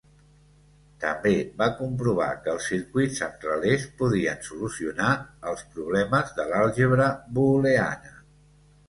[1.01, 5.11] També va comprovar que els circuits amb relés podien solucionar
[5.53, 8.17] els problemes de l'àlgebra booleana.